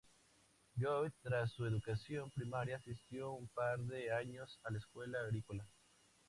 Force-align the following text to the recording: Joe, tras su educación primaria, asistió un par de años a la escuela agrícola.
Joe, 0.79 1.11
tras 1.21 1.51
su 1.51 1.63
educación 1.67 2.31
primaria, 2.31 2.77
asistió 2.77 3.33
un 3.33 3.47
par 3.49 3.77
de 3.81 4.11
años 4.11 4.59
a 4.63 4.71
la 4.71 4.79
escuela 4.79 5.19
agrícola. 5.19 5.63